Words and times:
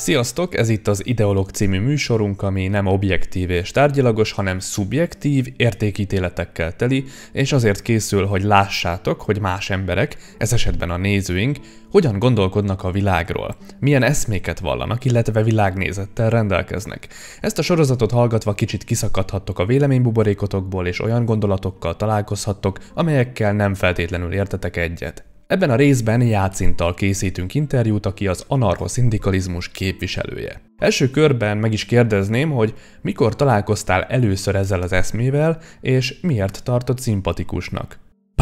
Sziasztok, 0.00 0.56
ez 0.56 0.68
itt 0.68 0.88
az 0.88 1.06
Ideolog 1.06 1.50
című 1.50 1.80
műsorunk, 1.80 2.42
ami 2.42 2.68
nem 2.68 2.86
objektív 2.86 3.50
és 3.50 3.70
tárgyilagos, 3.70 4.32
hanem 4.32 4.58
szubjektív, 4.58 5.46
értékítéletekkel 5.56 6.76
teli, 6.76 7.04
és 7.32 7.52
azért 7.52 7.82
készül, 7.82 8.26
hogy 8.26 8.42
lássátok, 8.42 9.20
hogy 9.20 9.40
más 9.40 9.70
emberek, 9.70 10.16
ez 10.38 10.52
esetben 10.52 10.90
a 10.90 10.96
nézőink, 10.96 11.56
hogyan 11.90 12.18
gondolkodnak 12.18 12.84
a 12.84 12.90
világról, 12.90 13.56
milyen 13.80 14.02
eszméket 14.02 14.60
vallanak, 14.60 15.04
illetve 15.04 15.42
világnézettel 15.42 16.30
rendelkeznek. 16.30 17.08
Ezt 17.40 17.58
a 17.58 17.62
sorozatot 17.62 18.10
hallgatva 18.10 18.54
kicsit 18.54 18.84
kiszakadhattok 18.84 19.58
a 19.58 19.66
véleménybuborékotokból, 19.66 20.86
és 20.86 21.00
olyan 21.00 21.24
gondolatokkal 21.24 21.96
találkozhattok, 21.96 22.78
amelyekkel 22.94 23.52
nem 23.52 23.74
feltétlenül 23.74 24.32
értetek 24.32 24.76
egyet. 24.76 25.24
Ebben 25.50 25.70
a 25.70 25.76
részben 25.76 26.22
Jácintal 26.22 26.94
készítünk 26.94 27.54
interjút, 27.54 28.06
aki 28.06 28.26
az 28.26 28.44
anarcho-szindikalizmus 28.48 29.68
képviselője. 29.68 30.60
Első 30.78 31.10
körben 31.10 31.58
meg 31.58 31.72
is 31.72 31.84
kérdezném, 31.84 32.50
hogy 32.50 32.74
mikor 33.00 33.36
találkoztál 33.36 34.02
először 34.02 34.54
ezzel 34.54 34.82
az 34.82 34.92
eszmével, 34.92 35.58
és 35.80 36.20
miért 36.20 36.64
tartott 36.64 36.98
szimpatikusnak. 36.98 37.98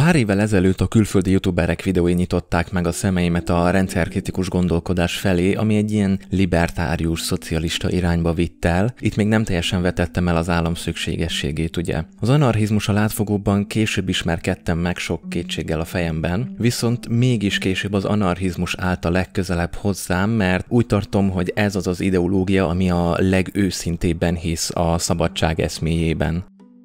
Pár 0.09 0.17
évvel 0.17 0.41
ezelőtt 0.41 0.81
a 0.81 0.87
külföldi 0.87 1.31
youtuberek 1.31 1.83
videói 1.83 2.13
nyitották 2.13 2.73
meg 2.73 2.87
a 2.87 2.93
szemeimet 2.93 3.49
a 3.49 3.71
rendszerkritikus 3.71 4.49
gondolkodás 4.49 5.17
felé, 5.17 5.55
ami 5.55 5.77
egy 5.77 5.93
ilyen 5.93 6.21
libertárius, 6.31 7.21
szocialista 7.21 7.91
irányba 7.91 8.33
vitt 8.33 8.65
el. 8.65 8.95
Itt 8.99 9.17
még 9.17 9.27
nem 9.27 9.45
teljesen 9.45 9.83
vetettem 9.83 10.29
el 10.29 10.37
az 10.37 10.49
állam 10.49 10.75
szükségességét, 10.75 11.77
ugye. 11.77 12.03
Az 12.21 12.29
anarchizmus 12.29 12.89
a 12.89 12.93
látfogóban 12.93 13.67
később 13.67 14.09
ismerkedtem 14.09 14.79
meg 14.79 14.97
sok 14.97 15.29
kétséggel 15.29 15.81
a 15.81 15.85
fejemben, 15.85 16.55
viszont 16.59 17.09
mégis 17.09 17.59
később 17.59 17.93
az 17.93 18.05
anarchizmus 18.05 18.75
állt 18.79 19.05
a 19.05 19.11
legközelebb 19.11 19.75
hozzám, 19.75 20.31
mert 20.31 20.67
úgy 20.69 20.87
tartom, 20.87 21.31
hogy 21.31 21.53
ez 21.55 21.77
az 21.77 21.87
az 21.87 22.01
ideológia, 22.01 22.69
ami 22.69 22.91
a 22.91 23.15
legőszintébben 23.19 24.35
hisz 24.35 24.71
a 24.75 24.99
szabadság 24.99 25.61
eszméjében. 25.61 26.45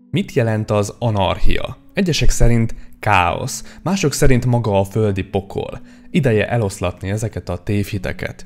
Mit 0.09 0.33
jelent 0.33 0.71
az 0.71 0.93
anarchia? 0.99 1.82
Egyesek 1.93 2.29
szerint 2.29 2.75
káosz, 2.99 3.77
mások 3.83 4.13
szerint 4.13 4.45
maga 4.45 4.79
a 4.79 4.83
földi 4.83 5.23
pokol. 5.23 5.81
Ideje 6.11 6.49
eloszlatni 6.49 7.09
ezeket 7.09 7.49
a 7.49 7.57
tévhiteket. 7.57 8.45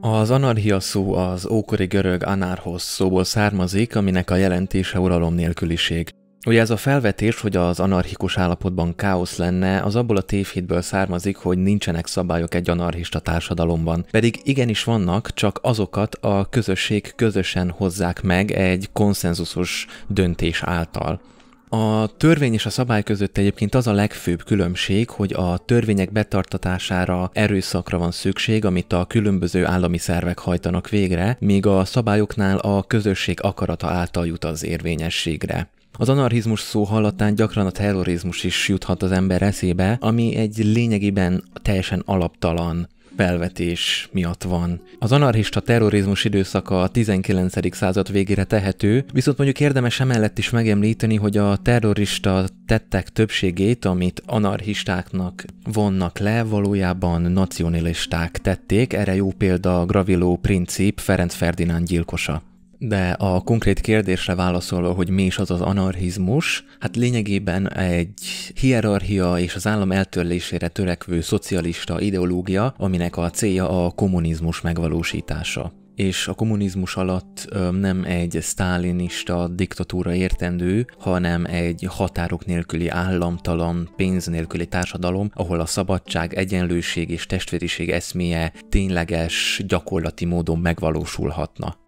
Az 0.00 0.30
anarchia 0.30 0.80
szó 0.80 1.14
az 1.14 1.46
ókori 1.46 1.86
görög 1.86 2.24
anarchos 2.24 2.82
szóból 2.82 3.24
származik, 3.24 3.96
aminek 3.96 4.30
a 4.30 4.36
jelentése 4.36 5.00
uralom 5.00 5.34
nélküliség. 5.34 6.08
Ugye 6.46 6.60
ez 6.60 6.70
a 6.70 6.76
felvetés, 6.76 7.40
hogy 7.40 7.56
az 7.56 7.80
anarchikus 7.80 8.38
állapotban 8.38 8.94
káosz 8.94 9.36
lenne, 9.36 9.82
az 9.82 9.96
abból 9.96 10.16
a 10.16 10.22
tévhitből 10.22 10.82
származik, 10.82 11.36
hogy 11.36 11.58
nincsenek 11.58 12.06
szabályok 12.06 12.54
egy 12.54 12.70
anarchista 12.70 13.18
társadalomban. 13.18 14.06
Pedig 14.10 14.40
igenis 14.42 14.84
vannak, 14.84 15.34
csak 15.34 15.58
azokat 15.62 16.14
a 16.14 16.48
közösség 16.48 17.12
közösen 17.16 17.70
hozzák 17.70 18.22
meg 18.22 18.50
egy 18.50 18.88
konszenzusos 18.92 19.86
döntés 20.08 20.62
által. 20.62 21.20
A 21.68 22.16
törvény 22.16 22.52
és 22.52 22.66
a 22.66 22.70
szabály 22.70 23.02
között 23.02 23.38
egyébként 23.38 23.74
az 23.74 23.86
a 23.86 23.92
legfőbb 23.92 24.44
különbség, 24.44 25.10
hogy 25.10 25.32
a 25.32 25.58
törvények 25.58 26.12
betartatására 26.12 27.30
erőszakra 27.32 27.98
van 27.98 28.10
szükség, 28.10 28.64
amit 28.64 28.92
a 28.92 29.04
különböző 29.04 29.66
állami 29.66 29.98
szervek 29.98 30.38
hajtanak 30.38 30.88
végre, 30.88 31.36
míg 31.40 31.66
a 31.66 31.84
szabályoknál 31.84 32.58
a 32.58 32.82
közösség 32.82 33.38
akarata 33.42 33.86
által 33.86 34.26
jut 34.26 34.44
az 34.44 34.64
érvényességre. 34.64 35.68
Az 35.98 36.08
anarchizmus 36.08 36.60
szó 36.60 36.82
hallatán 36.82 37.34
gyakran 37.34 37.66
a 37.66 37.70
terrorizmus 37.70 38.44
is 38.44 38.68
juthat 38.68 39.02
az 39.02 39.12
ember 39.12 39.42
eszébe, 39.42 39.96
ami 40.00 40.36
egy 40.36 40.56
lényegében 40.56 41.44
teljesen 41.62 42.02
alaptalan 42.04 42.88
felvetés 43.16 44.08
miatt 44.12 44.42
van. 44.42 44.80
Az 44.98 45.12
anarchista 45.12 45.60
terrorizmus 45.60 46.24
időszaka 46.24 46.82
a 46.82 46.88
19. 46.88 47.74
század 47.74 48.12
végére 48.12 48.44
tehető, 48.44 49.04
viszont 49.12 49.36
mondjuk 49.36 49.60
érdemes 49.60 50.00
emellett 50.00 50.38
is 50.38 50.50
megemlíteni, 50.50 51.16
hogy 51.16 51.36
a 51.36 51.56
terrorista 51.56 52.44
tettek 52.66 53.08
többségét, 53.08 53.84
amit 53.84 54.22
anarchistáknak 54.26 55.44
vonnak 55.72 56.18
le, 56.18 56.42
valójában 56.42 57.22
nacionalisták 57.22 58.38
tették, 58.38 58.92
erre 58.92 59.14
jó 59.14 59.30
példa 59.38 59.80
a 59.80 59.86
Gravillo 59.86 60.36
princip 60.36 61.00
Ferenc 61.00 61.34
Ferdinánd 61.34 61.86
gyilkosa. 61.86 62.42
De 62.78 63.10
a 63.10 63.40
konkrét 63.40 63.80
kérdésre 63.80 64.34
válaszolva, 64.34 64.92
hogy 64.92 65.10
mi 65.10 65.22
is 65.22 65.38
az 65.38 65.50
az 65.50 65.60
anarchizmus, 65.60 66.64
hát 66.78 66.96
lényegében 66.96 67.72
egy 67.72 68.12
hierarchia 68.60 69.38
és 69.38 69.54
az 69.54 69.66
állam 69.66 69.92
eltörlésére 69.92 70.68
törekvő 70.68 71.20
szocialista 71.20 72.00
ideológia, 72.00 72.74
aminek 72.78 73.16
a 73.16 73.30
célja 73.30 73.84
a 73.84 73.90
kommunizmus 73.90 74.60
megvalósítása 74.60 75.72
és 75.96 76.28
a 76.28 76.34
kommunizmus 76.34 76.96
alatt 76.96 77.48
nem 77.70 78.04
egy 78.04 78.38
sztálinista 78.40 79.48
diktatúra 79.48 80.14
értendő, 80.14 80.86
hanem 80.98 81.44
egy 81.44 81.86
határok 81.88 82.44
nélküli 82.44 82.88
államtalan, 82.88 83.90
pénz 83.96 84.26
nélküli 84.26 84.66
társadalom, 84.66 85.30
ahol 85.34 85.60
a 85.60 85.66
szabadság, 85.66 86.34
egyenlőség 86.34 87.10
és 87.10 87.26
testvériség 87.26 87.90
eszméje 87.90 88.52
tényleges, 88.68 89.62
gyakorlati 89.66 90.24
módon 90.24 90.58
megvalósulhatna. 90.58 91.85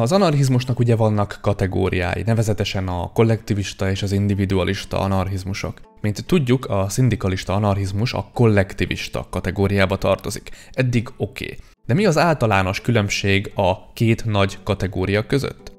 Az 0.00 0.12
anarchizmusnak 0.12 0.78
ugye 0.78 0.96
vannak 0.96 1.38
kategóriái, 1.42 2.22
nevezetesen 2.26 2.88
a 2.88 3.10
kollektivista 3.12 3.90
és 3.90 4.02
az 4.02 4.12
individualista 4.12 4.98
anarchizmusok. 4.98 5.80
Mint 6.00 6.26
tudjuk, 6.26 6.66
a 6.66 6.88
szindikalista 6.88 7.54
anarchizmus 7.54 8.12
a 8.12 8.30
kollektivista 8.32 9.26
kategóriába 9.30 9.98
tartozik. 9.98 10.50
Eddig 10.72 11.08
oké. 11.16 11.44
Okay. 11.44 11.58
De 11.86 11.94
mi 11.94 12.06
az 12.06 12.18
általános 12.18 12.80
különbség 12.80 13.52
a 13.54 13.92
két 13.92 14.24
nagy 14.24 14.58
kategória 14.62 15.26
között? 15.26 15.73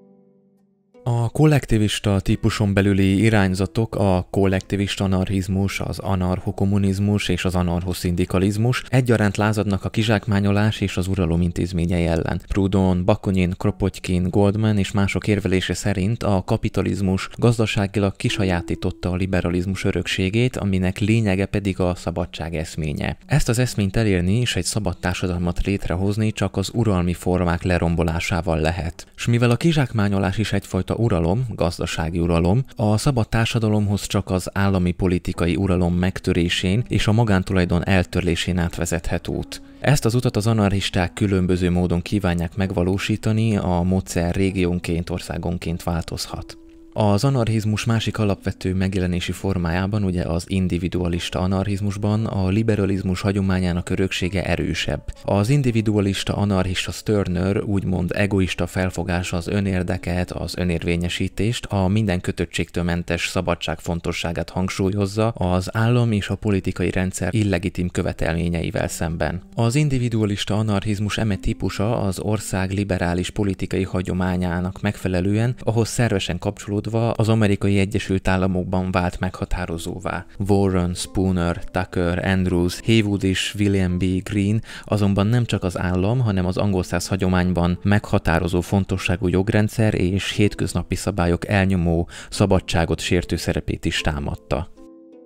A 1.08 1.30
kollektivista 1.30 2.20
típuson 2.20 2.74
belüli 2.74 3.22
irányzatok 3.22 3.96
a 3.96 4.28
kollektivista 4.30 5.04
anarchizmus, 5.04 5.80
az 5.80 6.00
anarchokommunizmus 6.00 7.30
és 7.30 7.46
az 7.46 7.56
anarchoszindikalizmus 7.56 8.84
egyaránt 8.90 9.38
lázadnak 9.38 9.86
a 9.86 9.90
kizsákmányolás 9.90 10.82
és 10.82 10.98
az 10.98 11.08
uralom 11.08 11.42
intézményei 11.42 12.06
ellen. 12.06 12.42
Proudhon, 12.48 13.06
Bakunin, 13.06 13.54
Kropotkin, 13.58 14.30
Goldman 14.30 14.78
és 14.78 14.92
mások 14.92 15.28
érvelése 15.28 15.74
szerint 15.74 16.24
a 16.24 16.44
kapitalizmus 16.46 17.30
gazdaságilag 17.38 18.16
kisajátította 18.16 19.10
a 19.10 19.16
liberalizmus 19.16 19.84
örökségét, 19.84 20.58
aminek 20.58 21.00
lényege 21.00 21.46
pedig 21.46 21.80
a 21.80 21.96
szabadság 21.96 22.56
eszménye. 22.56 23.18
Ezt 23.26 23.50
az 23.50 23.60
eszményt 23.60 23.98
elérni 23.98 24.40
és 24.40 24.56
egy 24.56 24.66
szabad 24.66 24.98
társadalmat 24.98 25.66
létrehozni 25.66 26.32
csak 26.32 26.58
az 26.58 26.70
uralmi 26.74 27.14
formák 27.14 27.64
lerombolásával 27.64 28.60
lehet. 28.60 29.08
És 29.16 29.26
mivel 29.26 29.50
a 29.50 29.56
kizsákmányolás 29.56 30.38
is 30.38 30.54
egyfajta 30.54 30.94
uralom, 30.98 31.46
gazdasági 31.50 32.20
uralom, 32.20 32.64
a 32.76 32.98
szabad 32.98 33.30
társadalomhoz 33.30 34.08
csak 34.08 34.30
az 34.30 34.50
állami 34.54 34.92
politikai 34.92 35.56
uralom 35.56 35.94
megtörésén 35.94 36.84
és 36.88 37.08
a 37.08 37.12
magántulajdon 37.12 37.88
eltörlésén 37.88 38.58
átvezethet 38.58 39.28
út. 39.28 39.62
Ezt 39.80 40.06
az 40.06 40.16
utat 40.16 40.36
az 40.36 40.48
anarchisták 40.48 41.14
különböző 41.14 41.72
módon 41.72 42.02
kívánják 42.02 42.56
megvalósítani, 42.56 43.58
a 43.58 43.82
módszer 43.82 44.36
régiónként, 44.36 45.10
országonként 45.10 45.84
változhat. 45.84 46.58
Az 46.98 47.24
anarchizmus 47.24 47.86
másik 47.86 48.18
alapvető 48.18 48.74
megjelenési 48.74 49.32
formájában, 49.32 50.04
ugye 50.04 50.24
az 50.24 50.44
individualista 50.48 51.40
anarchizmusban 51.40 52.26
a 52.26 52.48
liberalizmus 52.48 53.22
hagyományának 53.22 53.90
öröksége 53.90 54.46
erősebb. 54.46 55.04
Az 55.24 55.50
individualista 55.50 56.36
anarchista 56.36 56.92
Stirner 56.92 57.64
úgymond 57.64 58.12
egoista 58.14 58.68
felfogása 58.68 59.38
az 59.38 59.48
önérdeket, 59.48 60.32
az 60.32 60.58
önérvényesítést, 60.58 61.66
a 61.66 61.88
minden 61.88 62.22
kötöttségtől 62.22 62.84
mentes 62.84 63.28
szabadság 63.28 63.80
fontosságát 63.80 64.50
hangsúlyozza 64.50 65.28
az 65.28 65.76
állam 65.76 66.12
és 66.12 66.30
a 66.30 66.36
politikai 66.36 66.92
rendszer 66.92 67.34
illegitim 67.34 67.90
követelményeivel 67.90 68.88
szemben. 68.88 69.42
Az 69.56 69.76
individualista 69.76 70.58
anarchizmus 70.58 71.18
eme 71.18 71.36
típusa 71.36 72.02
az 72.02 72.20
ország 72.20 72.72
liberális 72.72 73.30
politikai 73.30 73.84
hagyományának 73.84 74.82
megfelelően, 74.82 75.56
ahhoz 75.60 75.90
szervesen 75.90 76.40
kapcsolódó 76.40 76.84
kapcsolódva 76.86 77.12
az 77.12 77.30
amerikai 77.30 77.80
Egyesült 77.80 78.28
Államokban 78.28 78.92
vált 78.92 79.20
meghatározóvá. 79.20 80.26
Warren, 80.48 80.94
Spooner, 80.94 81.64
Tucker, 81.64 82.26
Andrews, 82.26 82.80
Haywood 82.86 83.24
és 83.24 83.56
William 83.60 83.98
B. 83.98 84.04
Green 84.24 84.62
azonban 84.84 85.28
nem 85.28 85.46
csak 85.46 85.64
az 85.64 85.78
állam, 85.78 86.20
hanem 86.20 86.46
az 86.46 86.58
angol 86.58 86.84
száz 86.84 87.08
hagyományban 87.08 87.80
meghatározó 87.82 88.62
fontosságú 88.62 89.28
jogrendszer 89.28 89.94
és 89.94 90.32
hétköznapi 90.32 90.96
szabályok 90.96 91.48
elnyomó, 91.48 92.10
szabadságot 92.30 93.00
sértő 93.00 93.36
szerepét 93.36 93.86
is 93.86 94.02
támadta. 94.02 94.74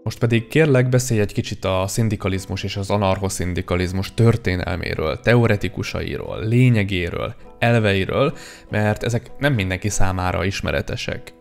Most 0.03 0.19
pedig 0.19 0.47
kérlek 0.47 0.89
beszélj 0.89 1.19
egy 1.19 1.33
kicsit 1.33 1.65
a 1.65 1.83
szindikalizmus 1.87 2.63
és 2.63 2.77
az 2.77 2.89
anarchoszindikalizmus 2.89 4.13
történelméről, 4.13 5.19
teoretikusairól, 5.19 6.47
lényegéről, 6.47 7.35
elveiről, 7.59 8.33
mert 8.69 9.03
ezek 9.03 9.31
nem 9.37 9.53
mindenki 9.53 9.89
számára 9.89 10.45
ismeretesek. 10.45 11.37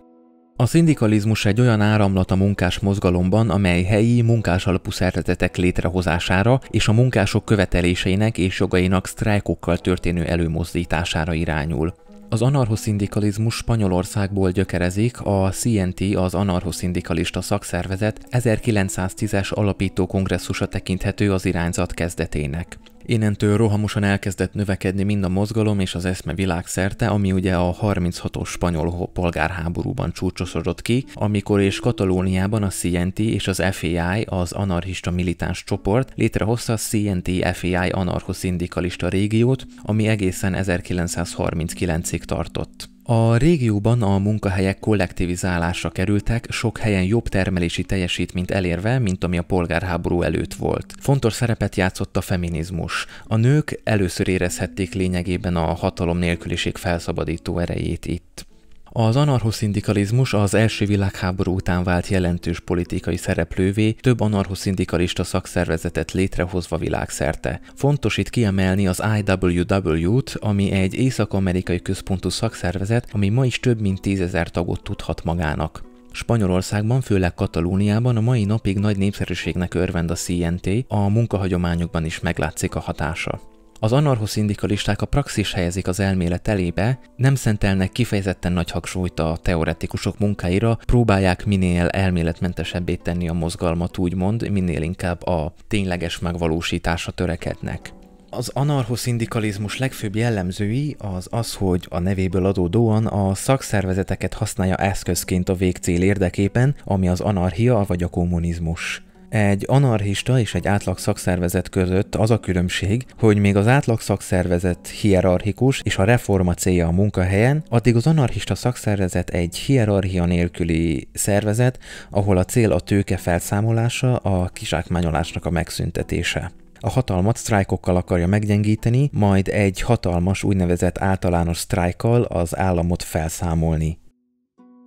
A 0.61 0.67
szindikalizmus 0.67 1.45
egy 1.45 1.61
olyan 1.61 1.81
áramlat 1.81 2.31
a 2.31 2.37
munkás 2.37 2.79
mozgalomban, 2.79 3.51
amely 3.51 3.83
helyi 3.83 4.23
munkás 4.23 4.67
alapú 4.67 4.91
szervezetek 4.91 5.57
létrehozására 5.57 6.61
és 6.71 6.89
a 6.89 6.93
munkások 6.93 7.45
követeléseinek 7.45 8.39
és 8.39 8.59
jogainak 8.59 9.07
sztrájkokkal 9.07 9.79
történő 9.79 10.25
előmozdítására 10.25 11.33
irányul. 11.33 11.95
Az 12.29 12.43
anarchoszindikalizmus 12.43 13.55
Spanyolországból 13.55 14.51
gyökerezik, 14.51 15.21
a 15.21 15.51
CNT, 15.51 16.01
az 16.15 16.35
anarchoszindikalista 16.35 17.41
szakszervezet 17.41 18.27
1910-es 18.31 19.53
alapító 19.53 20.07
kongresszusa 20.07 20.67
tekinthető 20.67 21.33
az 21.33 21.45
irányzat 21.45 21.95
kezdetének. 21.95 22.79
Innentől 23.11 23.57
rohamosan 23.57 24.05
elkezdett 24.05 24.55
növekedni 24.55 25.03
mind 25.03 25.25
a 25.25 25.29
mozgalom 25.29 25.81
és 25.81 25.95
az 25.95 26.05
eszme 26.05 26.35
világszerte, 26.35 27.07
ami 27.07 27.33
ugye 27.33 27.57
a 27.57 27.77
36-os 27.83 28.47
spanyol 28.47 29.09
polgárháborúban 29.13 30.13
csúcsosodott 30.13 30.83
ki, 30.83 31.05
amikor 31.15 31.61
és 31.61 31.81
Katalóniában 31.81 32.63
a 32.63 32.69
CNT 32.69 33.19
és 33.19 33.49
az 33.49 33.63
FAI, 33.71 34.23
az 34.23 34.53
anarchista 34.53 35.11
militáns 35.11 35.65
csoport 35.65 36.13
létrehozta 36.15 36.73
a 36.73 36.77
CNT-FAI 36.77 37.89
anarchoszindikalista 37.91 39.09
régiót, 39.09 39.67
ami 39.83 40.07
egészen 40.07 40.55
1939-ig 40.59 42.21
tartott. 42.21 42.89
A 43.11 43.37
régióban 43.37 44.03
a 44.03 44.19
munkahelyek 44.19 44.79
kollektivizálásra 44.79 45.91
kerültek, 45.91 46.47
sok 46.51 46.79
helyen 46.79 47.03
jobb 47.03 47.29
termelési 47.29 47.83
teljesítményt 47.83 48.51
elérve, 48.51 48.99
mint 48.99 49.25
ami 49.25 49.39
a 49.39 49.43
polgárháború 49.43 50.23
előtt 50.23 50.55
volt. 50.55 50.95
Fontos 51.01 51.33
szerepet 51.33 51.77
játszott 51.77 52.17
a 52.17 52.21
feminizmus. 52.21 53.07
A 53.27 53.37
nők 53.37 53.81
először 53.85 54.29
érezhették 54.29 54.95
lényegében 54.95 55.57
a 55.57 55.75
hatalom 55.75 56.19
nélküliség 56.19 56.77
felszabadító 56.77 57.59
erejét 57.59 58.07
itt. 58.07 58.48
Az 58.93 59.17
anarchoszindikalizmus 59.17 60.35
az 60.35 60.55
első 60.55 60.87
világháború 60.87 61.55
után 61.55 61.85
vált 61.85 62.09
jelentős 62.09 62.61
politikai 62.61 63.17
szereplővé, 63.17 63.91
több 63.93 64.21
anarchoszindikalista 64.21 65.25
szakszervezetet 65.25 66.13
létrehozva 66.13 66.77
világszerte. 66.77 67.61
Fontos 67.75 68.17
itt 68.17 68.31
kiemelni 68.31 68.87
az 68.87 69.03
IWW-t, 69.19 70.37
ami 70.41 70.71
egy 70.71 70.95
észak-amerikai 70.95 71.81
központú 71.81 72.29
szakszervezet, 72.29 73.09
ami 73.13 73.29
ma 73.29 73.47
is 73.47 73.61
több 73.61 73.81
mint 73.81 74.01
tízezer 74.01 74.51
tagot 74.51 74.83
tudhat 74.83 75.25
magának. 75.25 75.83
Spanyolországban, 76.13 77.01
főleg 77.01 77.35
Katalóniában 77.35 78.17
a 78.17 78.21
mai 78.21 78.45
napig 78.45 78.79
nagy 78.79 78.97
népszerűségnek 78.99 79.75
örvend 79.75 80.11
a 80.11 80.15
CNT, 80.15 80.69
a 80.89 81.09
munkahagyományokban 81.09 82.05
is 82.05 82.21
meglátszik 82.21 82.75
a 82.75 82.81
hatása. 82.81 83.41
Az 83.81 83.93
anarchoszindikalisták 83.93 85.03
a 85.03 85.07
praxis 85.07 85.53
helyezik 85.53 85.87
az 85.87 86.01
elmélet 86.01 86.49
elébe, 86.49 86.99
nem 87.17 87.35
szentelnek 87.35 87.93
kifejezetten 87.93 88.53
nagy 88.53 88.71
hangsúlyt 88.71 89.21
a 89.21 89.39
teoretikusok 89.43 90.19
munkáira, 90.19 90.79
próbálják 90.87 91.47
minél 91.47 91.87
elméletmentesebbé 91.87 92.95
tenni 92.95 93.29
a 93.29 93.33
mozgalmat, 93.33 93.99
úgymond, 93.99 94.51
minél 94.51 94.83
inkább 94.83 95.27
a 95.27 95.55
tényleges 95.69 96.19
megvalósításra 96.19 97.13
törekednek. 97.13 97.93
Az 98.31 98.51
anarchoszindikalizmus 98.55 99.79
legfőbb 99.79 100.17
jellemzői 100.17 100.97
az 100.99 101.27
az, 101.31 101.55
hogy 101.55 101.87
a 101.89 101.99
nevéből 101.99 102.47
adódóan 102.47 103.07
a 103.07 103.35
szakszervezeteket 103.35 104.35
használja 104.35 104.77
eszközként 104.77 105.49
a 105.49 105.55
végcél 105.55 106.03
érdekében, 106.03 106.75
ami 106.85 107.09
az 107.09 107.21
anarchia 107.21 107.85
vagy 107.87 108.03
a 108.03 108.09
kommunizmus. 108.09 109.03
Egy 109.29 109.65
anarchista 109.67 110.39
és 110.39 110.55
egy 110.55 110.67
átlag 110.67 110.99
szakszervezet 110.99 111.69
között 111.69 112.15
az 112.15 112.31
a 112.31 112.41
különbség, 112.41 113.07
hogy 113.19 113.39
még 113.39 113.57
az 113.57 113.67
átlag 113.67 114.01
szakszervezet 114.01 114.89
hierarchikus 114.89 115.81
és 115.85 115.99
a 115.99 116.05
reforma 116.05 116.55
célja 116.55 116.87
a 116.87 116.93
munkahelyen, 116.93 117.63
addig 117.69 117.97
az 117.97 118.07
anarchista 118.07 118.55
szakszervezet 118.55 119.31
egy 119.31 119.57
hierarchia 119.57 120.25
nélküli 120.25 121.09
szervezet, 121.13 121.79
ahol 122.11 122.37
a 122.37 122.45
cél 122.45 122.73
a 122.73 122.81
tőke 122.81 123.17
felszámolása, 123.17 124.17
a 124.17 124.49
kizsákmányolásnak 124.49 125.45
a 125.45 125.51
megszüntetése. 125.51 126.51
A 126.81 126.91
hatalmat 126.91 127.37
sztrájkokkal 127.37 127.97
akarja 127.97 128.27
meggyengíteni, 128.27 129.11
majd 129.13 129.49
egy 129.49 129.81
hatalmas 129.81 130.43
úgynevezett 130.43 130.99
általános 130.99 131.57
sztrájkkal 131.57 132.23
az 132.23 132.57
államot 132.57 133.03
felszámolni. 133.03 133.99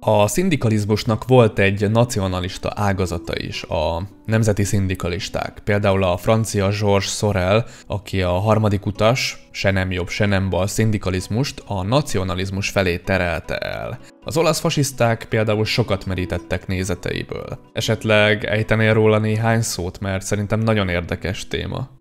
A 0.06 0.28
szindikalizmusnak 0.28 1.28
volt 1.28 1.60
egy 1.60 1.92
nacionalista 1.92 2.72
ágazata 2.76 3.34
is, 3.38 3.64
a 3.64 4.02
nemzeti 4.26 4.64
szindikalisták. 4.64 5.60
Például 5.64 6.04
a 6.04 6.18
francia 6.18 6.70
Georges 6.80 7.10
Sorel, 7.10 7.66
aki 7.88 8.22
a 8.22 8.32
harmadik 8.32 8.86
utas, 8.86 9.48
se 9.52 9.72
nem 9.72 9.92
jobb, 9.92 10.10
se 10.10 10.26
nem 10.26 10.50
bal 10.50 10.68
szindikalizmust 10.68 11.64
a 11.66 11.84
nacionalizmus 11.84 12.70
felé 12.70 12.98
terelte 12.98 13.58
el. 13.58 14.00
Az 14.24 14.38
olasz 14.38 14.60
fasiszták 14.60 15.26
például 15.26 15.66
sokat 15.66 16.06
merítettek 16.06 16.68
nézeteiből. 16.68 17.60
Esetleg 17.74 18.46
ejtenél 18.46 18.94
róla 18.94 19.18
néhány 19.18 19.62
szót, 19.62 20.00
mert 20.00 20.26
szerintem 20.26 20.60
nagyon 20.60 20.90
érdekes 20.90 21.48
téma. 21.48 22.01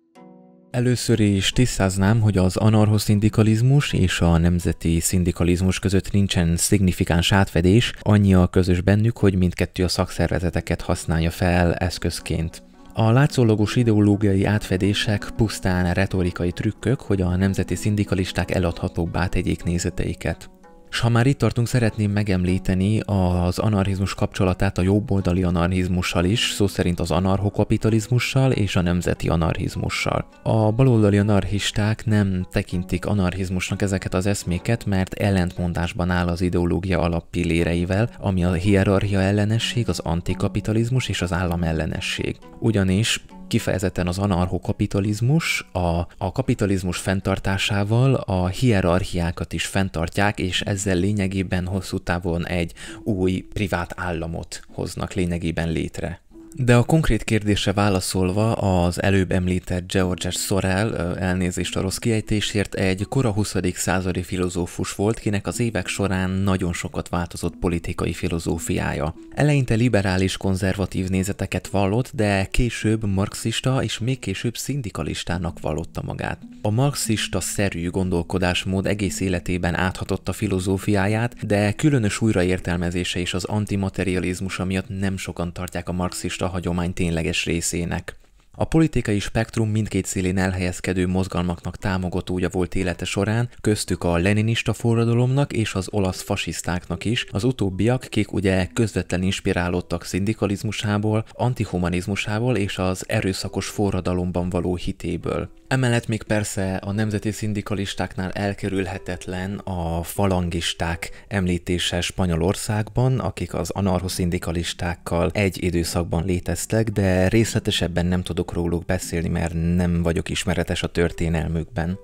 Először 0.71 1.19
is 1.19 1.51
tisztáznám, 1.51 2.21
hogy 2.21 2.37
az 2.37 2.57
anarchoszindikalizmus 2.57 3.93
és 3.93 4.21
a 4.21 4.37
nemzeti 4.37 4.99
szindikalizmus 4.99 5.79
között 5.79 6.11
nincsen 6.11 6.57
szignifikáns 6.57 7.31
átfedés, 7.31 7.93
annyi 8.01 8.33
a 8.33 8.47
közös 8.47 8.81
bennük, 8.81 9.17
hogy 9.17 9.35
mindkettő 9.35 9.83
a 9.83 9.87
szakszervezeteket 9.87 10.81
használja 10.81 11.29
fel 11.29 11.73
eszközként. 11.73 12.63
A 12.93 13.11
látszólagos 13.11 13.75
ideológiai 13.75 14.45
átfedések 14.45 15.29
pusztán 15.35 15.93
retorikai 15.93 16.51
trükkök, 16.51 17.01
hogy 17.01 17.21
a 17.21 17.35
nemzeti 17.35 17.75
szindikalisták 17.75 18.51
eladhatóbbá 18.51 19.27
tegyék 19.27 19.63
nézeteiket. 19.63 20.49
És 20.91 20.99
ha 20.99 21.09
már 21.09 21.27
itt 21.27 21.37
tartunk, 21.37 21.67
szeretném 21.67 22.11
megemlíteni 22.11 22.99
az 22.99 23.59
anarchizmus 23.59 24.13
kapcsolatát 24.13 24.77
a 24.77 24.81
jobboldali 24.81 25.43
anarchizmussal 25.43 26.25
is, 26.25 26.51
szó 26.51 26.67
szerint 26.67 26.99
az 26.99 27.11
anarchokapitalizmussal 27.11 28.51
és 28.51 28.75
a 28.75 28.81
nemzeti 28.81 29.29
anarchizmussal. 29.29 30.25
A 30.43 30.71
baloldali 30.71 31.17
anarchisták 31.17 32.05
nem 32.05 32.47
tekintik 32.51 33.05
anarchizmusnak 33.05 33.81
ezeket 33.81 34.13
az 34.13 34.25
eszméket, 34.25 34.85
mert 34.85 35.13
ellentmondásban 35.13 36.09
áll 36.09 36.27
az 36.27 36.41
ideológia 36.41 36.99
alappilléreivel, 36.99 38.09
ami 38.19 38.43
a 38.43 38.51
hierarchia 38.51 39.19
ellenesség, 39.19 39.89
az 39.89 39.99
antikapitalizmus 39.99 41.09
és 41.09 41.21
az 41.21 41.33
állam 41.33 41.63
ellenesség. 41.63 42.37
Ugyanis 42.59 43.25
kifejezetten 43.51 44.07
az 44.07 44.17
anarchokapitalizmus, 44.17 45.67
a, 45.71 46.07
a 46.17 46.31
kapitalizmus 46.31 46.97
fenntartásával 46.97 48.13
a 48.13 48.47
hierarchiákat 48.47 49.53
is 49.53 49.65
fenntartják, 49.65 50.39
és 50.39 50.61
ezzel 50.61 50.95
lényegében 50.95 51.67
hosszú 51.67 51.97
távon 51.97 52.47
egy 52.47 52.73
új 53.03 53.45
privát 53.53 53.93
államot 53.95 54.61
hoznak 54.73 55.13
lényegében 55.13 55.71
létre. 55.71 56.21
De 56.55 56.75
a 56.75 56.83
konkrét 56.83 57.23
kérdésre 57.23 57.73
válaszolva, 57.73 58.53
az 58.53 59.01
előbb 59.01 59.31
említett 59.31 59.91
George 59.91 60.29
Sorel, 60.29 61.17
elnézést 61.17 61.75
a 61.75 61.81
rossz 61.81 61.97
kiejtésért, 61.97 62.73
egy 62.73 63.05
kora 63.09 63.31
20. 63.31 63.55
századi 63.73 64.23
filozófus 64.23 64.95
volt, 64.95 65.19
kinek 65.19 65.47
az 65.47 65.59
évek 65.59 65.87
során 65.87 66.29
nagyon 66.29 66.73
sokat 66.73 67.09
változott 67.09 67.55
politikai 67.55 68.13
filozófiája. 68.13 69.15
Eleinte 69.35 69.73
liberális 69.73 70.37
konzervatív 70.37 71.09
nézeteket 71.09 71.67
vallott, 71.67 72.11
de 72.13 72.45
később 72.45 73.05
marxista 73.05 73.83
és 73.83 73.99
még 73.99 74.19
később 74.19 74.57
szindikalistának 74.57 75.59
vallotta 75.59 76.01
magát. 76.05 76.39
A 76.61 76.69
marxista-szerű 76.69 77.89
gondolkodásmód 77.89 78.85
egész 78.85 79.19
életében 79.19 79.75
áthatott 79.75 80.29
a 80.29 80.33
filozófiáját, 80.33 81.45
de 81.45 81.71
különös 81.71 82.21
újraértelmezése 82.21 83.19
és 83.19 83.33
az 83.33 83.43
antimaterializmusa 83.43 84.65
miatt 84.65 84.99
nem 84.99 85.17
sokan 85.17 85.53
tartják 85.53 85.89
a 85.89 85.91
marxista 85.91 86.40
a 86.41 86.47
hagyomány 86.47 86.93
tényleges 86.93 87.45
részének. 87.45 88.15
A 88.53 88.65
politikai 88.65 89.19
spektrum 89.19 89.69
mindkét 89.69 90.05
szélén 90.05 90.37
elhelyezkedő 90.37 91.07
mozgalmaknak 91.07 91.77
támogatója 91.77 92.49
volt 92.49 92.75
élete 92.75 93.05
során, 93.05 93.49
köztük 93.61 94.03
a 94.03 94.17
leninista 94.17 94.73
forradalomnak 94.73 95.53
és 95.53 95.73
az 95.73 95.87
olasz 95.91 96.21
fasisztáknak 96.21 97.05
is, 97.05 97.25
az 97.31 97.43
utóbbiak, 97.43 98.05
kik 98.09 98.33
ugye 98.33 98.67
közvetlen 98.73 99.21
inspirálódtak 99.21 100.03
szindikalizmusából, 100.03 101.25
antihumanizmusából 101.31 102.55
és 102.55 102.77
az 102.77 103.03
erőszakos 103.07 103.67
forradalomban 103.67 104.49
való 104.49 104.75
hitéből. 104.75 105.49
Emellett 105.67 106.07
még 106.07 106.23
persze 106.23 106.75
a 106.75 106.91
nemzeti 106.91 107.31
szindikalistáknál 107.31 108.31
elkerülhetetlen 108.31 109.57
a 109.57 110.03
falangisták 110.03 111.25
említése 111.27 112.01
Spanyolországban, 112.01 113.19
akik 113.19 113.53
az 113.53 113.69
anarchoszindikalistákkal 113.69 115.29
egy 115.33 115.63
időszakban 115.63 116.25
léteztek, 116.25 116.89
de 116.89 117.27
részletesebben 117.27 118.05
nem 118.05 118.23
tudok 118.23 118.40
róluk 118.49 118.85
beszélni, 118.85 119.29
mert 119.29 119.53
nem 119.75 120.01
vagyok 120.03 120.29
ismeretes 120.29 120.83
a 120.83 120.87
történelmükben. 120.87 121.99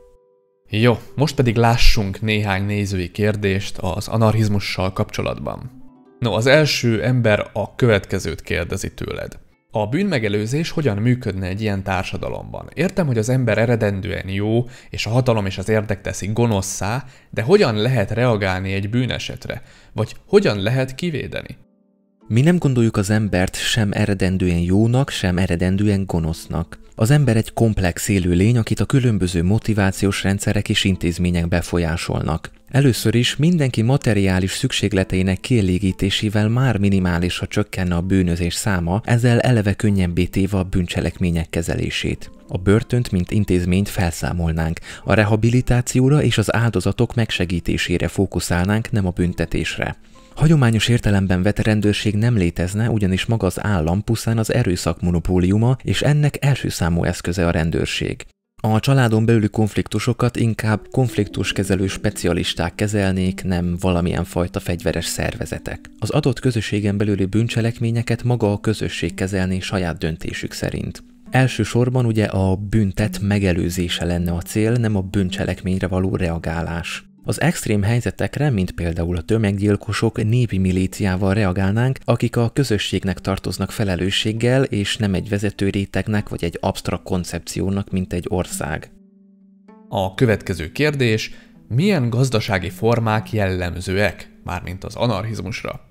Jó, 0.70 0.98
most 1.15 1.36
pedig 1.36 1.56
lássunk 1.56 2.22
néhány 2.22 2.65
nézői 2.65 3.12
kérdést 3.12 3.77
az 3.77 4.08
anarchizmussal 4.08 4.94
kapcsolatban. 4.94 5.72
No, 6.20 6.34
az 6.34 6.46
első 6.46 7.03
ember 7.03 7.50
a 7.53 7.75
következőt 7.75 8.41
kérdezi 8.41 8.94
tőled. 8.94 9.39
A 9.72 9.88
bűnmegelőzés 9.88 10.70
hogyan 10.70 10.98
működne 10.98 11.48
egy 11.48 11.62
ilyen 11.62 11.84
társadalomban? 11.84 12.70
Értem, 12.74 13.08
hogy 13.08 13.17
az 13.17 13.29
ember 13.29 13.58
eredendően 13.58 14.29
jó, 14.29 14.65
és 14.89 15.06
a 15.06 15.10
hatalom 15.10 15.46
és 15.46 15.58
az 15.58 15.70
érdek 15.70 16.01
teszi 16.01 16.27
gonoszszá, 16.34 17.06
de 17.29 17.41
hogyan 17.41 17.75
lehet 17.75 18.12
reagálni 18.12 18.74
egy 18.74 18.89
bűnesetre? 18.89 19.62
Vagy 19.94 20.15
hogyan 20.27 20.62
lehet 20.62 20.96
kivédeni? 20.96 21.58
Mi 22.29 22.41
nem 22.41 22.57
gondoljuk 22.57 22.98
az 22.98 23.10
embert 23.10 23.55
sem 23.55 23.91
eredendően 23.91 24.60
jónak, 24.60 25.10
sem 25.10 25.38
eredendően 25.38 26.05
gonosznak. 26.05 26.79
Az 26.96 27.12
ember 27.12 27.36
egy 27.36 27.53
komplex 27.53 28.07
élő 28.07 28.31
lény, 28.31 28.57
akit 28.57 28.79
a 28.79 28.86
különböző 28.86 29.43
motivációs 29.43 30.24
rendszerek 30.24 30.69
és 30.69 30.84
intézmények 30.84 31.48
befolyásolnak. 31.48 32.51
Először 32.69 33.15
is 33.15 33.36
mindenki 33.36 33.81
materiális 33.81 34.51
szükségleteinek 34.51 35.39
kielégítésével 35.39 36.50
már 36.50 36.77
minimálisra 36.77 37.48
csökkenne 37.48 37.96
a 37.96 38.01
bűnözés 38.01 38.53
száma, 38.53 39.01
ezzel 39.05 39.39
eleve 39.39 39.74
könnyebbé 39.74 40.25
téve 40.25 40.57
a 40.57 40.63
bűncselekmények 40.63 41.50
kezelését. 41.50 42.31
A 42.48 42.57
börtönt, 42.57 43.12
mint 43.12 43.31
intézményt 43.31 43.89
felszámolnánk, 43.89 44.79
a 45.03 45.13
rehabilitációra 45.13 46.24
és 46.24 46.38
az 46.38 46.53
áldozatok 46.55 47.15
megsegítésére 47.15 48.07
fókuszálnánk, 48.07 48.91
nem 48.91 49.05
a 49.05 49.12
büntetésre. 49.12 49.98
Hagyományos 50.38 50.88
értelemben 50.88 51.41
vett 51.41 51.60
rendőrség 51.60 52.15
nem 52.15 52.38
létezne, 52.38 52.89
ugyanis 52.89 53.25
maga 53.25 53.46
az 53.46 53.63
állam 53.63 54.03
pusztán 54.03 54.38
az 54.38 54.53
erőszak 54.53 55.01
monopóliuma, 55.01 55.77
és 55.84 56.01
ennek 56.01 56.46
első 56.46 56.70
számú 56.70 57.03
eszköze 57.03 57.48
a 57.48 57.51
rendőrség. 57.51 58.25
A 58.62 58.79
családon 58.79 59.25
belüli 59.25 59.48
konfliktusokat 59.48 60.36
inkább 60.36 60.88
konfliktuskezelő 60.91 61.88
specialisták 61.88 62.75
kezelnék, 62.75 63.44
nem 63.44 63.75
valamilyen 63.79 64.24
fajta 64.24 64.60
fegyveres 64.60 65.06
szervezetek. 65.06 65.79
Az 66.00 66.10
adott 66.10 66.39
közösségen 66.39 66.98
belüli 66.98 67.25
bűncselekményeket 67.25 68.24
maga 68.24 68.51
a 68.51 68.60
közösség 68.60 69.13
kezelné 69.13 69.60
saját 69.60 69.98
döntésük 69.98 70.51
szerint. 70.51 71.03
Elsősorban 71.29 72.06
ugye 72.06 72.25
a 72.25 72.56
büntet 72.56 73.20
megelőzése 73.20 74.06
lenne 74.06 74.32
a 74.32 74.41
cél, 74.41 74.72
nem 74.72 74.96
a 74.96 75.01
bűncselekményre 75.01 75.88
való 75.88 76.15
reagálás. 76.15 77.07
Az 77.27 77.41
extrém 77.41 77.81
helyzetekre, 77.81 78.50
mint 78.50 78.72
például 78.72 79.17
a 79.17 79.22
tömeggyilkosok, 79.22 80.24
népi 80.24 80.57
milíciával 80.57 81.34
reagálnánk, 81.34 81.98
akik 82.03 82.36
a 82.36 82.50
közösségnek 82.50 83.19
tartoznak 83.19 83.72
felelősséggel, 83.72 84.63
és 84.63 84.98
nem 84.98 85.13
egy 85.13 85.29
vezető 85.29 85.69
rétegnek 85.69 86.29
vagy 86.29 86.43
egy 86.43 86.57
absztrakt 86.62 87.03
koncepciónak, 87.03 87.89
mint 87.89 88.13
egy 88.13 88.25
ország. 88.29 88.91
A 89.89 90.13
következő 90.13 90.72
kérdés, 90.72 91.31
milyen 91.67 92.10
gazdasági 92.10 92.69
formák 92.69 93.31
jellemzőek, 93.31 94.31
mármint 94.43 94.84
az 94.84 94.96
anarchizmusra? 94.96 95.87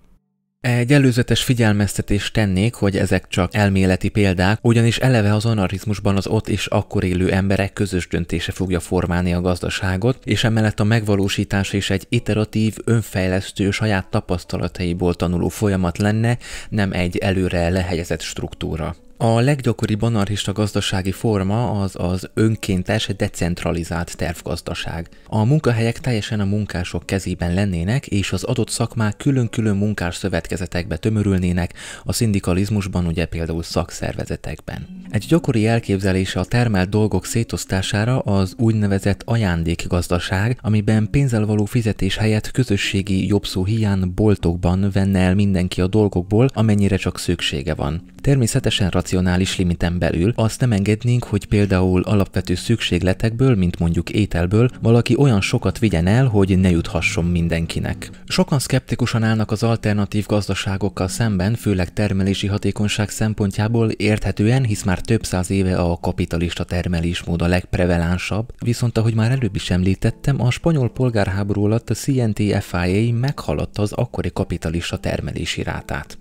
Egy 0.67 0.93
előzetes 0.93 1.43
figyelmeztetést 1.43 2.33
tennék, 2.33 2.75
hogy 2.75 2.97
ezek 2.97 3.29
csak 3.29 3.55
elméleti 3.55 4.09
példák, 4.09 4.59
ugyanis 4.63 4.99
eleve 4.99 5.35
az 5.35 5.45
anarchizmusban 5.45 6.17
az 6.17 6.27
ott 6.27 6.49
és 6.49 6.67
akkor 6.67 7.05
élő 7.05 7.33
emberek 7.33 7.73
közös 7.73 8.09
döntése 8.09 8.53
fogja 8.53 8.81
formálni 8.81 9.35
a 9.35 9.41
gazdaságot, 9.41 10.19
és 10.25 10.45
emellett 10.45 10.81
a 10.81 10.85
megvalósítás 10.85 11.73
is 11.73 11.91
egy 11.91 12.07
iteratív, 12.09 12.77
önfejlesztő, 12.85 13.71
saját 13.71 14.07
tapasztalataiból 14.11 15.15
tanuló 15.15 15.49
folyamat 15.49 15.99
lenne, 15.99 16.39
nem 16.69 16.93
egy 16.93 17.17
előre 17.17 17.69
lehelyezett 17.69 18.21
struktúra. 18.21 18.97
A 19.19 19.41
leggyakoribb 19.41 20.03
anarchista 20.03 20.53
gazdasági 20.53 21.13
forma 21.13 21.81
az 21.81 21.95
az 21.99 22.31
önkéntes, 22.35 23.07
decentralizált 23.17 24.17
tervgazdaság. 24.17 25.09
A 25.27 25.45
munkahelyek 25.45 25.99
teljesen 25.99 26.41
a 26.41 26.45
munkások 26.45 27.07
kezében 27.07 27.55
lennének, 27.55 28.07
és 28.07 28.33
az 28.33 28.45
adott 28.45 28.71
szakmák 28.71 29.17
külön-külön 29.17 29.77
munkás 29.77 30.17
szövetkezetekbe 30.17 30.97
tömörülnének, 30.97 31.75
a 32.05 32.13
szindikalizmusban 32.13 33.07
ugye 33.07 33.27
például 33.27 33.63
szakszervezetekben. 33.63 34.87
Egy 35.11 35.25
gyakori 35.29 35.67
elképzelése 35.67 36.41
a 36.41 36.45
termelt 36.45 36.89
dolgok 36.89 37.27
szétosztására 37.27 38.19
az 38.19 38.55
úgynevezett 38.59 39.23
ajándékgazdaság, 39.25 40.59
amiben 40.63 41.09
pénzzel 41.11 41.47
való 41.47 41.65
fizetés 41.65 42.17
helyett 42.17 42.51
közösségi 42.51 43.27
jobb 43.27 43.47
szó 43.47 43.65
hiány 43.65 44.13
boltokban 44.15 44.91
venne 44.93 45.19
el 45.19 45.35
mindenki 45.35 45.81
a 45.81 45.87
dolgokból, 45.87 46.49
amennyire 46.55 46.97
csak 46.97 47.19
szüksége 47.19 47.75
van. 47.75 48.03
Természetesen 48.21 48.91
racionális 49.07 49.57
limiten 49.57 49.99
belül 49.99 50.33
azt 50.37 50.61
nem 50.61 50.73
engednénk, 50.73 51.25
hogy 51.25 51.47
például 51.47 52.03
alapvető 52.03 52.55
szükségletekből, 52.55 53.55
mint 53.55 53.79
mondjuk 53.79 54.11
ételből, 54.11 54.71
valaki 54.83 55.17
olyan 55.17 55.41
sokat 55.41 55.79
vigyen 55.79 56.07
el, 56.07 56.27
hogy 56.27 56.59
ne 56.59 56.71
juthasson 56.71 57.25
mindenkinek. 57.25 58.11
Sokan 58.27 58.59
szkeptikusan 58.59 59.23
állnak 59.23 59.51
az 59.51 59.63
alternatív 59.63 60.27
gazdaságokkal 60.27 61.09
szemben, 61.09 61.55
főleg 61.55 61.93
termelési 61.93 62.47
hatékonyság 62.47 63.09
szempontjából 63.09 63.91
érthetően, 63.91 64.65
hisz 64.65 64.83
már 64.83 65.01
több 65.01 65.25
száz 65.25 65.51
éve 65.51 65.77
a 65.77 65.99
kapitalista 66.01 66.65
termelésmód 66.65 67.43
a 67.43 67.47
legprevelánsabb, 67.47 68.53
viszont 68.59 68.99
ahogy 68.99 69.15
már 69.15 69.31
előbb 69.31 69.55
is 69.55 69.71
említettem, 69.71 70.43
a 70.43 70.51
spanyol 70.51 70.91
polgárháború 70.91 71.65
alatt 71.65 71.91
a 71.91 71.95
CNT-FIA 71.95 73.13
meghaladta 73.13 73.83
az 73.83 73.93
akkori 73.93 74.31
kapitalista 74.33 74.97
termelési 74.97 75.63
rátát. 75.63 76.19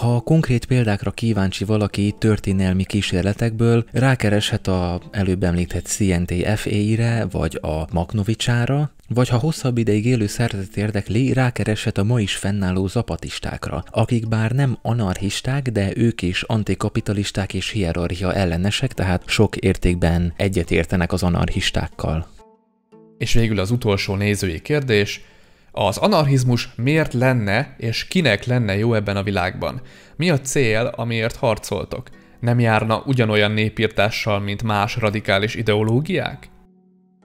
Ha 0.00 0.20
konkrét 0.20 0.64
példákra 0.64 1.10
kíváncsi 1.10 1.64
valaki 1.64 2.14
történelmi 2.18 2.84
kísérletekből, 2.84 3.84
rákereshet 3.92 4.66
a 4.66 5.00
előbb 5.10 5.42
említett 5.42 5.86
CNT-FA-re, 5.86 7.26
vagy 7.30 7.58
a 7.62 7.86
Maknovicsára, 7.92 8.92
vagy 9.08 9.28
ha 9.28 9.38
hosszabb 9.38 9.78
ideig 9.78 10.06
élő 10.06 10.26
szervezet 10.26 10.76
érdekli, 10.76 11.32
rákereshet 11.32 11.98
a 11.98 12.04
ma 12.04 12.20
is 12.20 12.36
fennálló 12.36 12.86
zapatistákra, 12.86 13.84
akik 13.90 14.28
bár 14.28 14.52
nem 14.52 14.78
anarchisták, 14.82 15.68
de 15.68 15.92
ők 15.96 16.22
is 16.22 16.42
antikapitalisták 16.42 17.54
és 17.54 17.70
hierarchia 17.70 18.34
ellenesek, 18.34 18.92
tehát 18.92 19.22
sok 19.26 19.56
értékben 19.56 20.32
egyetértenek 20.36 21.12
az 21.12 21.22
anarchistákkal. 21.22 22.26
És 23.18 23.32
végül 23.32 23.58
az 23.58 23.70
utolsó 23.70 24.14
nézői 24.14 24.60
kérdés, 24.60 25.20
az 25.72 25.96
anarchizmus 25.96 26.68
miért 26.76 27.12
lenne 27.12 27.74
és 27.78 28.04
kinek 28.04 28.44
lenne 28.44 28.76
jó 28.76 28.94
ebben 28.94 29.16
a 29.16 29.22
világban? 29.22 29.80
Mi 30.16 30.30
a 30.30 30.40
cél, 30.40 30.92
amiért 30.96 31.36
harcoltok? 31.36 32.08
Nem 32.40 32.60
járna 32.60 33.02
ugyanolyan 33.06 33.50
népírtással, 33.50 34.40
mint 34.40 34.62
más 34.62 34.96
radikális 34.96 35.54
ideológiák? 35.54 36.48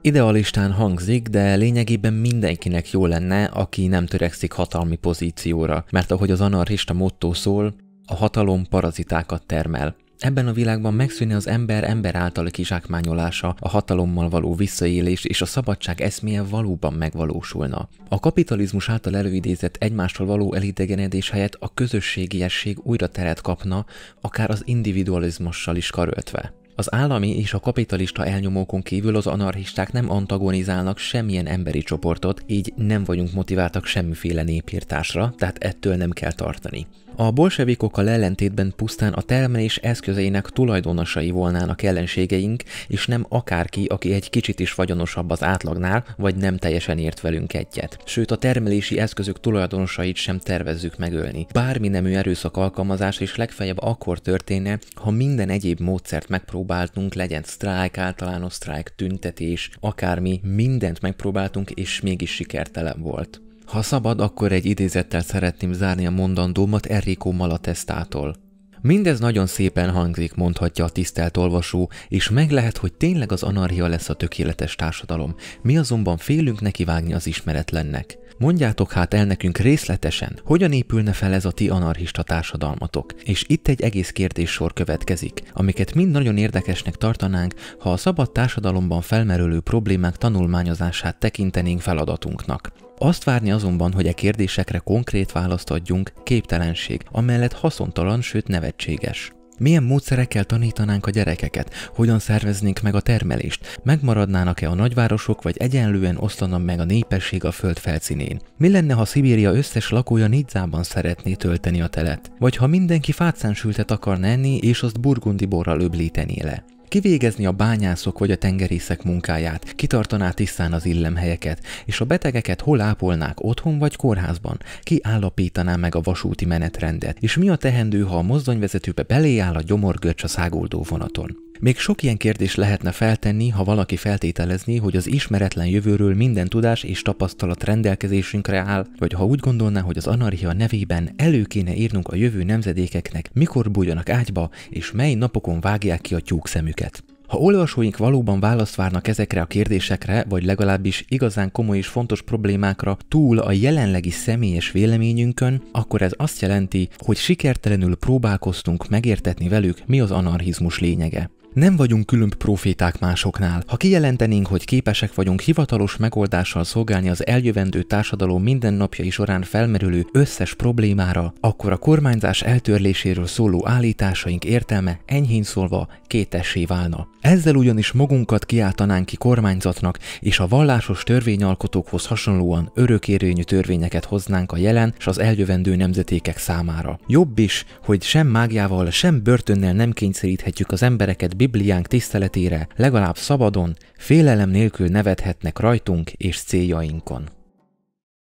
Idealistán 0.00 0.72
hangzik, 0.72 1.28
de 1.28 1.54
lényegében 1.54 2.12
mindenkinek 2.12 2.90
jó 2.90 3.06
lenne, 3.06 3.44
aki 3.44 3.86
nem 3.86 4.06
törekszik 4.06 4.52
hatalmi 4.52 4.96
pozícióra, 4.96 5.84
mert 5.90 6.10
ahogy 6.10 6.30
az 6.30 6.40
anarchista 6.40 6.92
motto 6.92 7.34
szól, 7.34 7.74
a 8.06 8.14
hatalom 8.14 8.66
parazitákat 8.68 9.46
termel. 9.46 9.96
Ebben 10.18 10.46
a 10.46 10.52
világban 10.52 10.94
megszűnne 10.94 11.36
az 11.36 11.46
ember 11.46 11.84
ember 11.84 12.14
által 12.14 12.50
kizsákmányolása, 12.50 13.56
a 13.58 13.68
hatalommal 13.68 14.28
való 14.28 14.54
visszaélés 14.54 15.24
és 15.24 15.40
a 15.40 15.46
szabadság 15.46 16.00
eszméje 16.00 16.42
valóban 16.42 16.92
megvalósulna. 16.92 17.88
A 18.08 18.20
kapitalizmus 18.20 18.88
által 18.88 19.16
előidézett 19.16 19.76
egymástól 19.80 20.26
való 20.26 20.54
elidegenedés 20.54 21.30
helyett 21.30 21.56
a 21.60 21.74
közösségiesség 21.74 22.78
újra 22.82 23.06
teret 23.06 23.40
kapna, 23.40 23.84
akár 24.20 24.50
az 24.50 24.62
individualizmussal 24.64 25.76
is 25.76 25.90
karöltve. 25.90 26.52
Az 26.78 26.92
állami 26.94 27.38
és 27.38 27.54
a 27.54 27.60
kapitalista 27.60 28.24
elnyomókon 28.24 28.82
kívül 28.82 29.16
az 29.16 29.26
anarchisták 29.26 29.92
nem 29.92 30.10
antagonizálnak 30.10 30.98
semmilyen 30.98 31.46
emberi 31.46 31.82
csoportot, 31.82 32.42
így 32.46 32.72
nem 32.76 33.04
vagyunk 33.04 33.32
motiváltak 33.32 33.86
semmiféle 33.86 34.42
népírtásra, 34.42 35.34
tehát 35.38 35.58
ettől 35.58 35.96
nem 35.96 36.10
kell 36.10 36.32
tartani. 36.32 36.86
A 37.18 37.30
bolsevikokkal 37.30 38.08
ellentétben 38.08 38.72
pusztán 38.76 39.12
a 39.12 39.22
termelés 39.22 39.76
eszközeinek 39.76 40.46
tulajdonosai 40.46 41.30
volnának 41.30 41.82
ellenségeink, 41.82 42.62
és 42.88 43.06
nem 43.06 43.26
akárki, 43.28 43.84
aki 43.84 44.12
egy 44.12 44.30
kicsit 44.30 44.60
is 44.60 44.74
vagyonosabb 44.74 45.30
az 45.30 45.42
átlagnál, 45.42 46.04
vagy 46.16 46.36
nem 46.36 46.56
teljesen 46.56 46.98
ért 46.98 47.20
velünk 47.20 47.54
egyet. 47.54 47.98
Sőt, 48.04 48.30
a 48.30 48.36
termelési 48.36 48.98
eszközök 48.98 49.40
tulajdonosait 49.40 50.16
sem 50.16 50.38
tervezzük 50.38 50.98
megölni. 50.98 51.46
Bármi 51.52 51.88
nemű 51.88 52.14
erőszak 52.14 52.56
alkalmazás 52.56 53.20
is 53.20 53.36
legfeljebb 53.36 53.82
akkor 53.82 54.18
történne, 54.18 54.78
ha 54.94 55.10
minden 55.10 55.48
egyéb 55.48 55.80
módszert 55.80 56.28
megpróbáltunk, 56.28 57.14
legyen 57.14 57.42
sztrájk, 57.44 57.98
általános 57.98 58.52
sztrájk, 58.52 58.92
tüntetés, 58.96 59.70
akármi, 59.80 60.40
mindent 60.42 61.00
megpróbáltunk, 61.00 61.70
és 61.70 62.00
mégis 62.00 62.34
sikertelen 62.34 63.00
volt. 63.00 63.40
Ha 63.66 63.82
szabad, 63.82 64.20
akkor 64.20 64.52
egy 64.52 64.66
idézettel 64.66 65.22
szeretném 65.22 65.72
zárni 65.72 66.06
a 66.06 66.10
mondandómat 66.10 66.86
Enrico 66.86 67.30
Malatestától. 67.30 68.36
Mindez 68.80 69.20
nagyon 69.20 69.46
szépen 69.46 69.90
hangzik, 69.90 70.34
mondhatja 70.34 70.84
a 70.84 70.88
tisztelt 70.88 71.36
olvasó, 71.36 71.90
és 72.08 72.30
meg 72.30 72.50
lehet, 72.50 72.76
hogy 72.76 72.92
tényleg 72.92 73.32
az 73.32 73.42
anarchia 73.42 73.86
lesz 73.86 74.08
a 74.08 74.14
tökéletes 74.14 74.74
társadalom. 74.74 75.34
Mi 75.62 75.78
azonban 75.78 76.16
félünk 76.16 76.60
nekivágni 76.60 77.14
az 77.14 77.26
ismeretlennek. 77.26 78.18
Mondjátok 78.38 78.92
hát 78.92 79.14
el 79.14 79.24
nekünk 79.24 79.58
részletesen, 79.58 80.40
hogyan 80.44 80.72
épülne 80.72 81.12
fel 81.12 81.32
ez 81.32 81.44
a 81.44 81.50
ti 81.50 81.68
anarchista 81.68 82.22
társadalmatok. 82.22 83.12
És 83.22 83.44
itt 83.48 83.68
egy 83.68 83.82
egész 83.82 84.10
kérdéssor 84.10 84.72
következik, 84.72 85.42
amiket 85.52 85.94
mind 85.94 86.10
nagyon 86.10 86.36
érdekesnek 86.36 86.94
tartanánk, 86.94 87.54
ha 87.78 87.92
a 87.92 87.96
szabad 87.96 88.32
társadalomban 88.32 89.00
felmerülő 89.00 89.60
problémák 89.60 90.16
tanulmányozását 90.16 91.18
tekintenénk 91.18 91.80
feladatunknak. 91.80 92.85
Azt 92.98 93.24
várni 93.24 93.50
azonban, 93.50 93.92
hogy 93.92 94.06
e 94.06 94.12
kérdésekre 94.12 94.78
konkrét 94.78 95.32
választ 95.32 95.70
adjunk, 95.70 96.12
képtelenség, 96.22 97.02
amellett 97.10 97.52
haszontalan, 97.52 98.20
sőt 98.20 98.48
nevetséges. 98.48 99.30
Milyen 99.58 99.82
módszerekkel 99.82 100.44
tanítanánk 100.44 101.06
a 101.06 101.10
gyerekeket? 101.10 101.74
Hogyan 101.94 102.18
szerveznénk 102.18 102.80
meg 102.80 102.94
a 102.94 103.00
termelést? 103.00 103.80
Megmaradnának-e 103.82 104.70
a 104.70 104.74
nagyvárosok, 104.74 105.42
vagy 105.42 105.56
egyenlően 105.56 106.16
oszlana 106.16 106.58
meg 106.58 106.80
a 106.80 106.84
népesség 106.84 107.44
a 107.44 107.50
föld 107.50 107.78
felszínén? 107.78 108.40
Mi 108.58 108.70
lenne, 108.70 108.94
ha 108.94 109.04
Szibéria 109.04 109.52
összes 109.52 109.90
lakója 109.90 110.26
Nidzában 110.26 110.82
szeretné 110.82 111.34
tölteni 111.34 111.80
a 111.80 111.86
telet? 111.86 112.30
Vagy 112.38 112.56
ha 112.56 112.66
mindenki 112.66 113.12
fátszánsültet 113.12 113.90
akarna 113.90 114.26
enni, 114.26 114.56
és 114.56 114.82
azt 114.82 115.00
burgundi 115.00 115.46
borral 115.46 115.80
öblítené 115.80 116.42
le? 116.42 116.64
Kivégezni 116.88 117.46
a 117.46 117.52
bányászok 117.52 118.18
vagy 118.18 118.30
a 118.30 118.36
tengerészek 118.36 119.02
munkáját, 119.02 119.74
kitartaná 119.74 120.30
tisztán 120.30 120.72
az 120.72 120.86
illemhelyeket, 120.86 121.60
és 121.84 122.00
a 122.00 122.04
betegeket 122.04 122.60
hol 122.60 122.80
ápolnák 122.80 123.44
otthon 123.44 123.78
vagy 123.78 123.96
kórházban, 123.96 124.58
ki 124.82 125.00
állapítaná 125.02 125.76
meg 125.76 125.94
a 125.94 126.00
vasúti 126.00 126.44
menetrendet, 126.44 127.16
és 127.20 127.36
mi 127.36 127.48
a 127.48 127.56
tehendő, 127.56 128.02
ha 128.02 128.16
a 128.16 128.22
mozdonyvezetőbe 128.22 129.02
beléáll 129.02 129.54
a 129.54 129.62
gyomorgörcs 129.62 130.22
a 130.22 130.28
száguldó 130.28 130.84
vonaton. 130.88 131.45
Még 131.60 131.78
sok 131.78 132.02
ilyen 132.02 132.16
kérdés 132.16 132.54
lehetne 132.54 132.92
feltenni, 132.92 133.48
ha 133.48 133.64
valaki 133.64 133.96
feltételezni, 133.96 134.76
hogy 134.76 134.96
az 134.96 135.06
ismeretlen 135.06 135.66
jövőről 135.66 136.14
minden 136.14 136.48
tudás 136.48 136.82
és 136.82 137.02
tapasztalat 137.02 137.64
rendelkezésünkre 137.64 138.58
áll, 138.58 138.86
vagy 138.98 139.12
ha 139.12 139.24
úgy 139.24 139.40
gondolná, 139.40 139.80
hogy 139.80 139.96
az 139.96 140.06
anarchia 140.06 140.52
nevében 140.52 141.10
elő 141.16 141.42
kéne 141.42 141.74
írnunk 141.74 142.08
a 142.08 142.16
jövő 142.16 142.42
nemzedékeknek, 142.42 143.30
mikor 143.32 143.70
bújjanak 143.70 144.08
ágyba, 144.08 144.50
és 144.68 144.92
mely 144.92 145.14
napokon 145.14 145.60
vágják 145.60 146.00
ki 146.00 146.14
a 146.14 146.20
tyúk 146.20 146.48
szemüket. 146.48 147.04
Ha 147.26 147.38
olvasóink 147.38 147.96
valóban 147.96 148.40
választ 148.40 148.74
várnak 148.74 149.08
ezekre 149.08 149.40
a 149.40 149.46
kérdésekre, 149.46 150.24
vagy 150.28 150.44
legalábbis 150.44 151.04
igazán 151.08 151.52
komoly 151.52 151.76
és 151.76 151.86
fontos 151.86 152.22
problémákra 152.22 152.96
túl 153.08 153.38
a 153.38 153.52
jelenlegi 153.52 154.10
személyes 154.10 154.70
véleményünkön, 154.70 155.62
akkor 155.72 156.02
ez 156.02 156.12
azt 156.16 156.40
jelenti, 156.40 156.88
hogy 156.96 157.16
sikertelenül 157.16 157.96
próbálkoztunk 157.96 158.88
megértetni 158.88 159.48
velük, 159.48 159.78
mi 159.86 160.00
az 160.00 160.10
anarchizmus 160.10 160.78
lényege. 160.78 161.30
Nem 161.56 161.76
vagyunk 161.76 162.06
különb 162.06 162.34
proféták 162.34 162.98
másoknál. 162.98 163.62
Ha 163.66 163.76
kijelentenénk, 163.76 164.46
hogy 164.46 164.64
képesek 164.64 165.14
vagyunk 165.14 165.40
hivatalos 165.40 165.96
megoldással 165.96 166.64
szolgálni 166.64 167.08
az 167.08 167.26
eljövendő 167.26 167.82
társadalom 167.82 168.42
mindennapjai 168.42 169.10
során 169.10 169.42
felmerülő 169.42 170.06
összes 170.12 170.54
problémára, 170.54 171.32
akkor 171.40 171.72
a 171.72 171.76
kormányzás 171.76 172.42
eltörléséről 172.42 173.26
szóló 173.26 173.68
állításaink 173.68 174.44
értelme 174.44 175.00
enyhén 175.06 175.42
szólva 175.42 175.88
kétessé 176.06 176.64
válna. 176.64 177.08
Ezzel 177.20 177.54
ugyanis 177.54 177.92
magunkat 177.92 178.44
kiáltanánk 178.44 179.06
ki 179.06 179.16
kormányzatnak, 179.16 179.98
és 180.20 180.38
a 180.38 180.48
vallásos 180.48 181.02
törvényalkotókhoz 181.02 182.06
hasonlóan 182.06 182.70
örökérvényű 182.74 183.42
törvényeket 183.42 184.04
hoznánk 184.04 184.52
a 184.52 184.56
jelen 184.56 184.94
és 184.98 185.06
az 185.06 185.18
eljövendő 185.18 185.76
nemzetékek 185.76 186.38
számára. 186.38 186.98
Jobb 187.06 187.38
is, 187.38 187.64
hogy 187.84 188.02
sem 188.02 188.26
mágiával, 188.26 188.90
sem 188.90 189.22
börtönnel 189.22 189.72
nem 189.72 189.92
kényszeríthetjük 189.92 190.72
az 190.72 190.82
embereket 190.82 191.36
Bibliánk 191.46 191.86
tiszteletére, 191.86 192.68
legalább 192.76 193.16
szabadon, 193.16 193.76
félelem 193.96 194.50
nélkül 194.50 194.88
nevethetnek 194.88 195.58
rajtunk 195.58 196.12
és 196.12 196.42
céljainkon. 196.42 197.28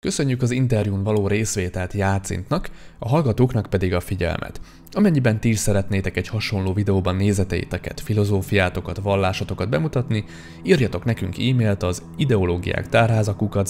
Köszönjük 0.00 0.42
az 0.42 0.50
interjún 0.50 1.02
való 1.02 1.26
részvételt 1.26 1.92
Játszintnak, 1.92 2.70
a 2.98 3.08
hallgatóknak 3.08 3.66
pedig 3.70 3.94
a 3.94 4.00
figyelmet. 4.00 4.60
Amennyiben 4.90 5.40
ti 5.40 5.48
is 5.48 5.58
szeretnétek 5.58 6.16
egy 6.16 6.28
hasonló 6.28 6.72
videóban 6.72 7.16
nézeteiteket, 7.16 8.00
filozófiátokat, 8.00 8.98
vallásotokat 8.98 9.68
bemutatni, 9.68 10.24
írjatok 10.62 11.04
nekünk 11.04 11.38
e-mailt 11.38 11.82
az 11.82 12.02
ideológiák 12.16 12.88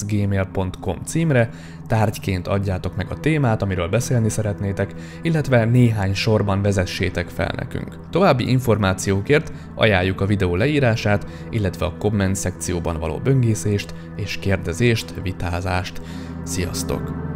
gmail.com 0.06 0.98
címre, 1.04 1.50
tárgyként 1.86 2.46
adjátok 2.46 2.96
meg 2.96 3.06
a 3.10 3.20
témát, 3.20 3.62
amiről 3.62 3.88
beszélni 3.88 4.28
szeretnétek, 4.28 4.94
illetve 5.22 5.64
néhány 5.64 6.14
sorban 6.14 6.62
vezessétek 6.62 7.28
fel 7.28 7.52
nekünk. 7.56 7.98
További 8.10 8.50
információkért 8.50 9.52
ajánljuk 9.74 10.20
a 10.20 10.26
videó 10.26 10.56
leírását, 10.56 11.26
illetve 11.50 11.86
a 11.86 11.96
komment 11.98 12.36
szekcióban 12.36 12.98
való 12.98 13.18
böngészést 13.18 13.94
és 14.16 14.38
kérdezést, 14.38 15.14
vitázást. 15.22 16.00
Sziasztok! 16.44 17.35